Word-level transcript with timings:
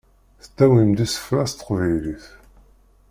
Tettawim-d 0.41 0.99
isefra 1.05 1.43
s 1.49 1.51
teqbaylit. 1.53 2.25